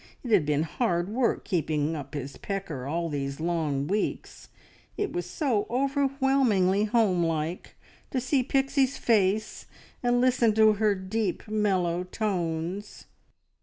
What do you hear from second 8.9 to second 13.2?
face, and listen to her deep mellow tones...